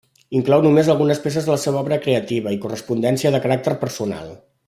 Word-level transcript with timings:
Inclou 0.37 0.61
només 0.67 0.87
algunes 0.93 1.21
peces 1.25 1.49
de 1.49 1.53
la 1.55 1.59
seva 1.65 1.83
obra 1.83 1.99
creativa 2.07 2.55
i 2.57 2.59
correspondència 2.65 3.35
de 3.37 3.43
caràcter 3.45 3.77
personal. 3.87 4.35